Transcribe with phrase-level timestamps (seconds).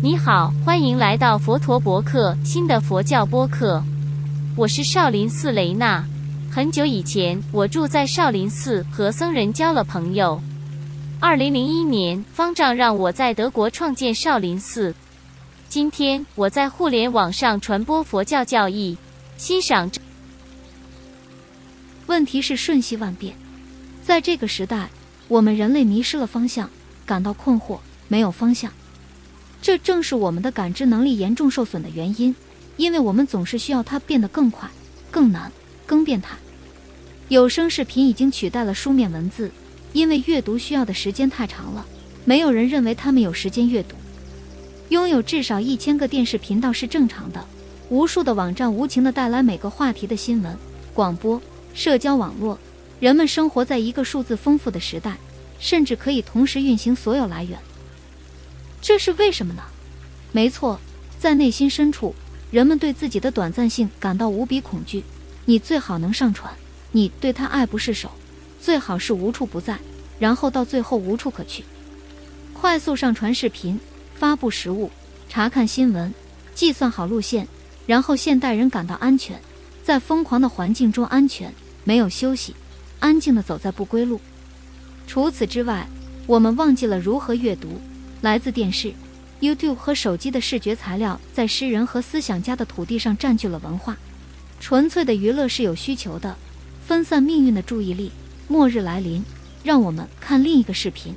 [0.00, 3.82] 你好，欢迎来到佛陀博客新的佛教播客。
[4.54, 6.06] 我是少林寺雷娜。
[6.48, 10.40] 很久以前，我住在少林寺，和僧人交了朋友。
[11.18, 14.94] 二零零一年，方丈让我在德国创建少林寺。
[15.68, 18.96] 今天，我在互联网上传播佛教教义，
[19.36, 19.90] 欣赏。
[22.06, 23.34] 问题是瞬息万变，
[24.04, 24.88] 在这个时代，
[25.26, 26.70] 我们人类迷失了方向，
[27.04, 28.72] 感到困惑，没有方向。
[29.60, 32.34] 这正是我们的感知能力严重受损的原因，
[32.76, 34.68] 因为我们总是需要它变得更快、
[35.10, 35.52] 更难、
[35.84, 36.36] 更变态。
[37.28, 39.50] 有声视频已经取代了书面文字，
[39.92, 41.84] 因为阅读需要的时间太长了，
[42.24, 43.96] 没有人认为他们有时间阅读。
[44.88, 47.44] 拥有至少一千个电视频道是正常的，
[47.90, 50.56] 无数的网站无情地带来每个话题的新闻、
[50.94, 51.38] 广播、
[51.74, 52.58] 社交网络。
[52.98, 55.18] 人们生活在一个数字丰富的时代，
[55.58, 57.58] 甚至可以同时运行所有来源。
[58.80, 59.62] 这是为什么呢？
[60.32, 60.78] 没错，
[61.18, 62.14] 在内心深处，
[62.50, 65.02] 人们对自己的短暂性感到无比恐惧。
[65.44, 66.52] 你最好能上传，
[66.92, 68.10] 你对他爱不释手，
[68.60, 69.78] 最好是无处不在，
[70.18, 71.64] 然后到最后无处可去。
[72.52, 73.78] 快速上传视频，
[74.14, 74.90] 发布实物，
[75.28, 76.12] 查看新闻，
[76.54, 77.48] 计算好路线，
[77.86, 79.40] 然后现代人感到安全，
[79.82, 81.52] 在疯狂的环境中安全，
[81.84, 82.54] 没有休息，
[83.00, 84.20] 安静地走在不归路。
[85.06, 85.88] 除此之外，
[86.26, 87.80] 我们忘记了如何阅读。
[88.20, 88.92] 来自电视、
[89.40, 93.96] YouTube 和手机的视觉材料，在诗人和思想家的土地上占据了文化。
[94.58, 96.36] 纯粹的娱乐是有需求的，
[96.84, 98.10] 分散命运的注意力。
[98.48, 99.22] 末日来临，
[99.62, 101.14] 让我们看另一个视频。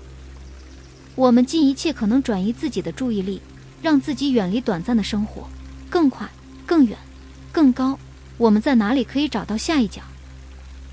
[1.16, 3.42] 我们尽一切可能转移自己的注意力，
[3.82, 5.48] 让自己远离短暂的生活，
[5.90, 6.30] 更快、
[6.66, 6.98] 更远、
[7.52, 7.98] 更高。
[8.38, 10.02] 我们在哪里可以找到下一角？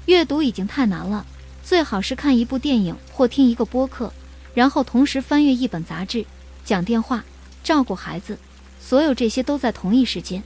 [0.06, 1.26] 阅读已经太难了，
[1.62, 4.10] 最好是看一部电影或听一个播客。
[4.58, 6.26] 然后同时翻阅一本杂志，
[6.64, 7.24] 讲电话，
[7.62, 8.36] 照顾孩子，
[8.80, 10.42] 所有这些都在同一时间。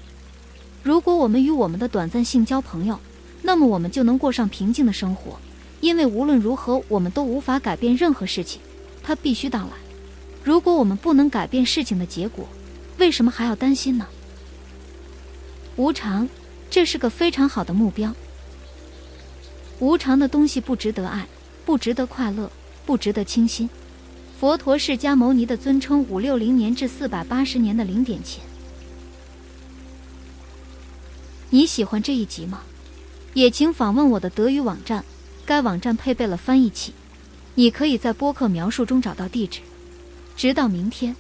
[0.82, 3.00] 如果我们与我们的短暂性交朋友，
[3.40, 5.38] 那么我们就能过上平静的生活，
[5.80, 8.60] 因为无论如何，我们都无法改变任何事情，
[9.02, 9.70] 它必须到来。
[10.44, 12.46] 如果我们不能改变事情的结果，
[12.98, 14.06] 为什么还要担心呢？
[15.76, 16.28] 无常，
[16.68, 18.14] 这是个非常好的目标。
[19.78, 21.26] 无常的东西不值得爱，
[21.64, 22.52] 不值得快乐，
[22.84, 23.70] 不值得清新。
[24.42, 28.42] 佛陀释迦牟尼的尊称：五六零年至四百八十年的零点前。
[31.50, 32.62] 你喜欢这一集吗？
[33.34, 35.04] 也请访问我的德语网站，
[35.46, 36.92] 该网站配备了翻译器，
[37.54, 39.60] 你可以在播客描述中找到地址。
[40.36, 41.14] 直到明天。